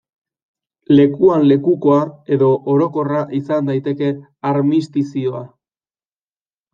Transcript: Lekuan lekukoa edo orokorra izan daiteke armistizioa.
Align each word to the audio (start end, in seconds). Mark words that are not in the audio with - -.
Lekuan 0.99 1.43
lekukoa 1.49 1.99
edo 2.37 2.47
orokorra 2.75 3.19
izan 3.41 3.69
daiteke 3.71 4.07
armistizioa. 4.53 5.43